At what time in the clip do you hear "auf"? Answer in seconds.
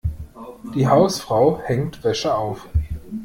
2.33-2.67